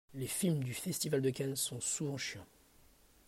Les 0.15 0.25
films 0.25 0.63
du 0.63 0.73
festival 0.73 1.21
de 1.21 1.29
Cannes 1.29 1.55
sont 1.55 1.79
souvent 1.79 2.17
chiants. 2.17 2.47